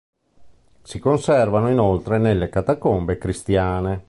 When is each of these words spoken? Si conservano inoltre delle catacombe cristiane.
Si 0.81 0.97
conservano 0.97 1.69
inoltre 1.69 2.17
delle 2.17 2.49
catacombe 2.49 3.19
cristiane. 3.19 3.99